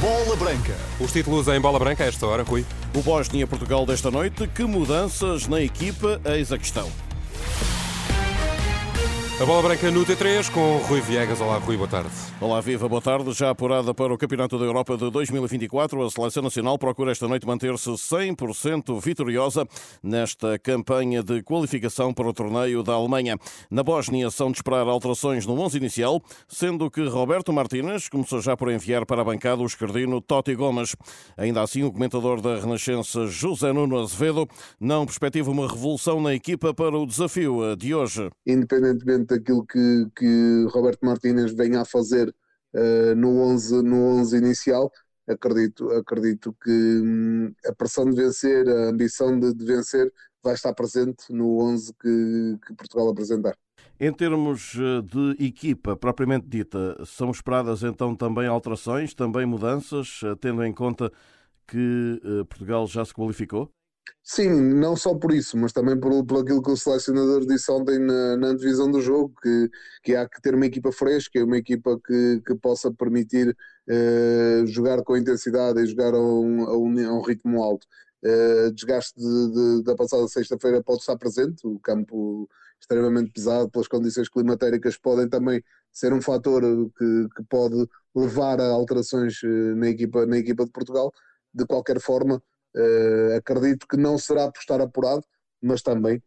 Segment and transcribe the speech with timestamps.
[0.00, 0.74] Bola Branca.
[0.98, 2.64] Os títulos em bola branca a esta hora, Rui.
[2.94, 4.46] O Bósnia-Portugal desta noite.
[4.48, 6.18] Que mudanças na equipa?
[6.24, 6.90] Eis a questão.
[9.40, 11.40] A bola branca no T3 com Rui Viegas.
[11.40, 12.10] Olá, Rui, boa tarde.
[12.38, 13.32] Olá, viva, boa tarde.
[13.32, 17.46] Já apurada para o Campeonato da Europa de 2024, a Seleção Nacional procura esta noite
[17.46, 19.66] manter-se 100% vitoriosa
[20.02, 23.38] nesta campanha de qualificação para o torneio da Alemanha.
[23.70, 28.54] Na Bósnia são de esperar alterações no 11 inicial, sendo que Roberto Martínez começou já
[28.54, 30.94] por enviar para a bancada o esquerdino Totti Gomes.
[31.38, 34.46] Ainda assim, o comentador da Renascença, José Nuno Azevedo,
[34.78, 38.28] não perspectiva uma revolução na equipa para o desafio de hoje.
[38.46, 42.34] Independentemente daquilo que, que Roberto Martínez venha a fazer
[42.74, 44.90] uh, no, 11, no 11 inicial,
[45.28, 50.12] acredito, acredito que hum, a pressão de vencer, a ambição de, de, vencer
[50.42, 53.56] vai estar presente no 11 que, que Portugal apresentar.
[53.98, 60.34] Em termos eh, de equipa propriamente dita, são esperadas então também alterações, também mudanças, eh,
[60.40, 61.12] tendo em conta
[61.66, 63.70] que Portugal já se qualificou?
[64.22, 67.98] Sim, não só por isso, mas também por, por aquilo que o selecionador disse ontem
[67.98, 69.70] na, na divisão do jogo, que,
[70.04, 73.56] que há que ter uma equipa fresca, uma equipa que, que possa permitir
[73.88, 77.86] uh, jogar com intensidade e jogar a um, a um, a um ritmo alto.
[78.24, 82.48] Uh, desgaste de, de, da passada sexta-feira pode estar presente, o campo
[82.80, 85.62] extremamente pesado pelas condições climatéricas podem também
[85.92, 86.62] ser um fator
[86.96, 91.12] que, que pode levar a alterações eh, na equipa, na equipa de Portugal.
[91.52, 92.42] De qualquer forma,
[92.76, 95.24] Uh, acredito que não será por estar apurado,
[95.60, 96.22] mas também.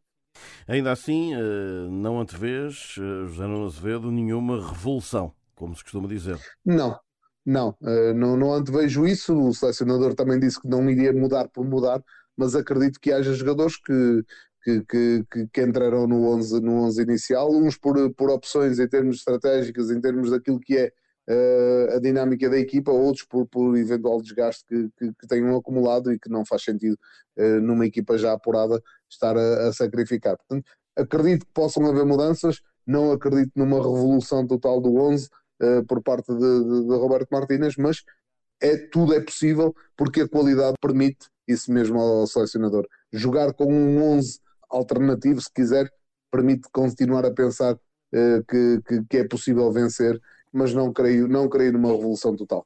[0.67, 6.37] Ainda assim, uh, não antevês, uh, José Nuno Azevedo, nenhuma revolução, como se costuma dizer.
[6.65, 6.99] Não,
[7.45, 7.75] não,
[8.15, 9.37] não, não antevejo isso.
[9.37, 12.03] O selecionador também disse que não iria mudar por mudar,
[12.35, 14.23] mas acredito que haja jogadores que,
[14.63, 14.83] que,
[15.29, 19.91] que, que, entrarão no 11, no 11 inicial, uns por, por opções em termos estratégicos,
[19.91, 20.91] em termos daquilo que é
[21.95, 26.19] a dinâmica da equipa, outros por, por eventual desgaste que, que, que, tenham acumulado e
[26.19, 26.97] que não faz sentido
[27.37, 30.37] uh, numa equipa já apurada estar a, a, sacrificar.
[30.37, 35.29] Portanto, acredito que possam haver mudanças, não acredito numa revolução total do 11 uh,
[35.61, 38.03] eh, por parte de, de, de Roberto Martínez, mas
[38.61, 42.85] é, tudo é possível porque a qualidade permite isso mesmo ao selecionador.
[43.11, 45.89] Jogar com um 11 alternativo, se quiser,
[46.29, 47.77] permite continuar a pensar
[48.47, 50.19] que, que, que, é possível vencer
[50.53, 52.65] mas não creio, não creio numa revolução total.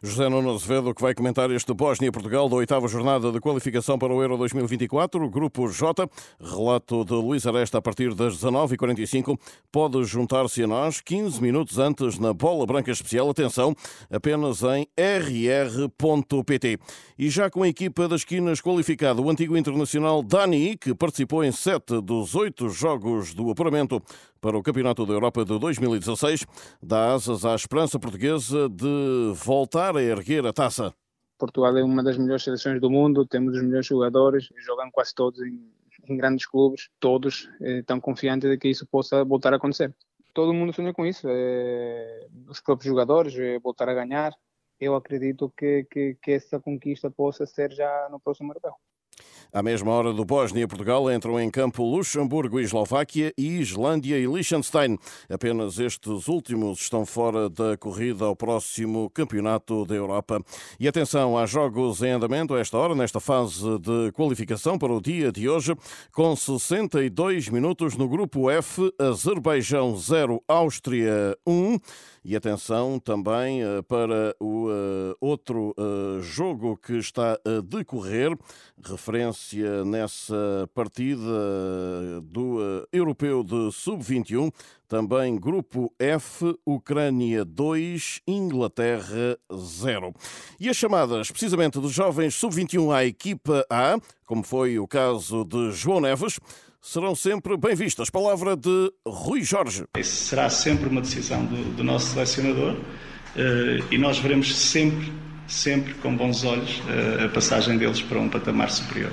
[0.00, 4.22] José Nuno Azevedo, que vai comentar este Bósnia-Portugal da oitava jornada de qualificação para o
[4.22, 6.08] Euro 2024, Grupo J,
[6.40, 9.36] relato de Luís Aresta a partir das 19h45,
[9.72, 13.74] pode juntar-se a nós 15 minutos antes na Bola Branca Especial, atenção,
[14.08, 16.78] apenas em rr.pt.
[17.18, 21.50] E já com a equipa das esquinas qualificada, o antigo internacional Dani, que participou em
[21.50, 24.00] sete dos oito jogos do apuramento
[24.40, 26.46] para o Campeonato da Europa de 2016,
[26.82, 30.94] dá asas à esperança portuguesa de voltar a erguer a taça.
[31.38, 35.40] Portugal é uma das melhores seleções do mundo, temos os melhores jogadores, jogam quase todos
[35.40, 35.70] em,
[36.08, 39.94] em grandes clubes, todos estão confiantes de que isso possa voltar a acontecer.
[40.34, 44.32] Todo mundo sonha com isso, é, os próprios jogadores, é, voltar a ganhar.
[44.80, 48.74] Eu acredito que, que, que essa conquista possa ser já no próximo europeu.
[49.50, 54.98] À mesma hora do Bósnia-Portugal entram em campo Luxemburgo e Eslováquia e Islândia e Liechtenstein.
[55.26, 60.44] Apenas estes últimos estão fora da corrida ao próximo Campeonato da Europa.
[60.78, 65.00] E atenção, há jogos em andamento a esta hora, nesta fase de qualificação para o
[65.00, 65.74] dia de hoje,
[66.12, 71.78] com 62 minutos no grupo F, Azerbaijão 0, Áustria 1.
[72.22, 78.36] E atenção também eh, para o eh, outro eh, jogo que está a decorrer,
[78.84, 79.37] referência
[79.86, 84.52] nessa partida do Europeu de Sub-21,
[84.88, 90.14] também Grupo F, Ucrânia 2, Inglaterra 0.
[90.58, 95.72] E as chamadas, precisamente, de jovens Sub-21 à equipa A, como foi o caso de
[95.72, 96.38] João Neves,
[96.80, 98.10] serão sempre bem vistas.
[98.10, 99.84] Palavra de Rui Jorge.
[100.02, 105.12] Será sempre uma decisão do, do nosso selecionador uh, e nós veremos sempre,
[105.48, 109.10] sempre com bons olhos uh, a passagem deles para um patamar superior.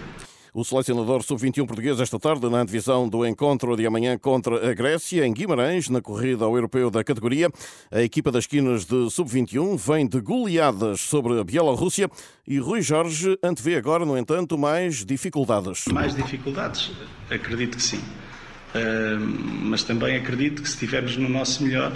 [0.56, 5.26] O selecionador sub-21 português esta tarde na divisão do encontro de amanhã contra a Grécia,
[5.26, 7.50] em Guimarães, na corrida ao europeu da categoria.
[7.92, 12.10] A equipa das esquinas de sub-21 vem de goleadas sobre a Bielorrússia
[12.48, 15.84] e Rui Jorge antevê agora, no entanto, mais dificuldades.
[15.92, 16.90] Mais dificuldades?
[17.30, 18.00] Acredito que sim.
[18.00, 19.20] Uh,
[19.62, 21.92] mas também acredito que se estivermos no nosso melhor,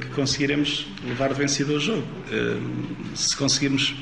[0.00, 2.06] que conseguiremos levar vencido o jogo.
[2.30, 3.94] Uh, se conseguirmos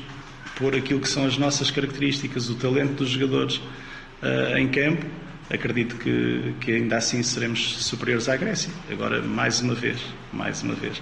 [0.58, 5.06] pôr aquilo que são as nossas características, o talento dos jogadores uh, em campo,
[5.48, 8.72] acredito que, que ainda assim seremos superiores à Grécia.
[8.90, 10.00] Agora, mais uma vez,
[10.32, 11.00] mais uma vez.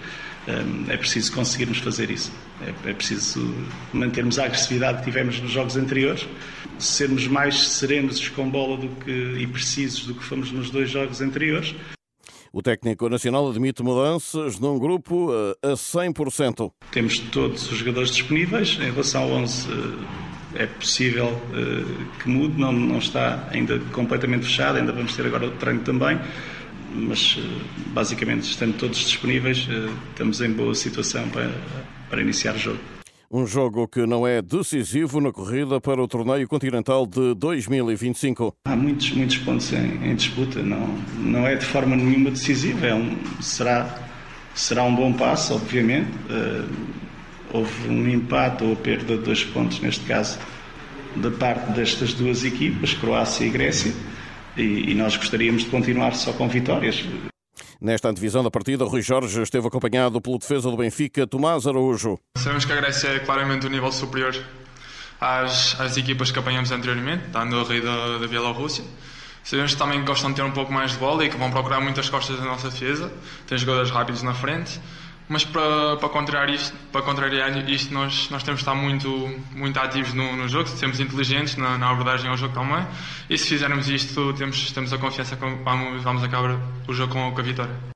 [0.89, 2.31] é preciso conseguirmos fazer isso.
[2.61, 3.55] É, é preciso
[3.95, 6.29] mantermos a agressividade que tivemos nos jogos anteriores,
[6.79, 11.23] sermos mais serenos com bola do que, e precisos do que fomos nos dois jogos
[11.23, 11.75] anteriores.
[12.57, 16.71] O técnico nacional admite mudanças num grupo a 100%.
[16.93, 18.79] Temos todos os jogadores disponíveis.
[18.81, 19.69] Em relação ao 11,
[20.55, 21.85] eh, é possível eh,
[22.23, 26.17] que mude, não, não está ainda completamente fechado, ainda vamos ter agora o treino também
[26.95, 27.43] mas eh,
[27.89, 31.51] basicamente estando todos disponíveis, eh, estamos em boa situação para,
[32.09, 32.79] para iniciar o jogo.
[33.31, 38.55] Um jogo que não é decisivo na corrida para o torneio continental de 2025.
[38.65, 40.87] Há muitos, muitos pontos em, em disputa, não,
[41.19, 44.09] não é de forma nenhuma decisiva, é um, será,
[44.55, 46.11] será um bom passo, obviamente.
[46.31, 46.69] Uh,
[47.53, 50.39] houve um empate ou a perda de dois pontos, neste caso,
[51.17, 53.93] da parte destas duas equipas, Croácia e Grécia
[54.57, 57.05] e, e nós gostaríamos de continuar só com vitórias.
[57.81, 62.19] Nesta antevisão da partida, Rui Jorge esteve acompanhado pelo defesa do Benfica, Tomás Araújo.
[62.39, 64.35] Sabemos que a Grécia é claramente um nível superior
[65.21, 68.85] às, às equipas que apanhamos anteriormente, dando a rei da, da Bielorrússia.
[69.43, 71.81] Sabemos que também gostam de ter um pouco mais de bola e que vão procurar
[71.81, 73.13] muitas costas da nossa defesa.
[73.47, 74.81] Tem jogadores rápidos na frente.
[75.29, 79.09] Mas para, para, contrariar isto, para contrariar isto nós, nós temos de estar muito,
[79.53, 82.87] muito ativos no, no jogo, sermos inteligentes na, na, abordagem ao jogo também.
[83.31, 87.33] E se fizermos isto, temos, temos a confiança que vamos, vamos acabar o jogo com,
[87.33, 87.94] com a vitória.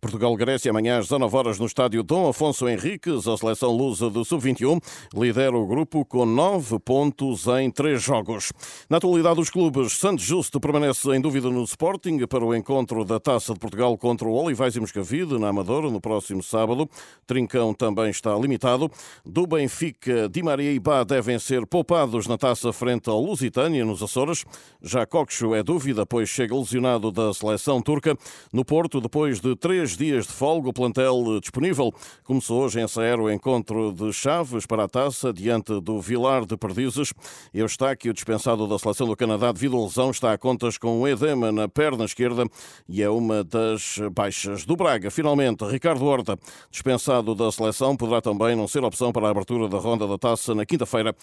[0.00, 3.26] Portugal-Grécia amanhã às 19 horas no estádio Dom Afonso Henriques.
[3.26, 4.80] A seleção lusa do Sub-21
[5.14, 8.52] lidera o grupo com 9 pontos em 3 jogos.
[8.88, 13.18] Na atualidade, os clubes Santos Justo permanece em dúvida no Sporting para o encontro da
[13.18, 16.88] Taça de Portugal contra o Olivais e Moscavide na Amadora no próximo sábado.
[17.26, 18.90] Trincão também está limitado.
[19.26, 24.02] Do Benfica, Di Maria e Bá devem ser poupados na taça frente ao Lusitânia nos
[24.02, 24.44] Açores.
[24.80, 28.16] Já Coxo é dúvida, pois chega lesionado da seleção turca.
[28.52, 31.94] No Porto, depois de três três dias de folga, o plantel disponível.
[32.24, 36.56] Começou hoje em Saer o encontro de Chaves para a taça, diante do Vilar de
[36.56, 37.14] Perdizes.
[37.54, 41.50] Eustáquio, dispensado da seleção do Canadá devido à lesão, está a contas com um edema
[41.50, 42.44] na perna esquerda
[42.88, 45.10] e é uma das baixas do Braga.
[45.10, 46.38] Finalmente, Ricardo Horta,
[46.70, 50.54] dispensado da seleção, poderá também não ser opção para a abertura da ronda da taça
[50.54, 51.14] na quinta-feira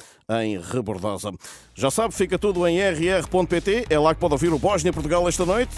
[0.42, 1.32] em Rebordosa.
[1.76, 3.88] Já sabe, fica tudo em rr.pt.
[3.90, 5.76] É lá que pode ouvir o Bósnia-Portugal esta noite.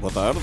[0.00, 0.40] Boa tarde.